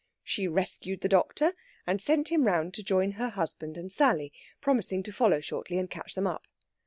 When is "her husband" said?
3.11-3.77